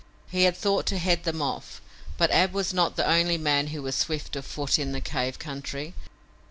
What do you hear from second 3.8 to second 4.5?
was swift of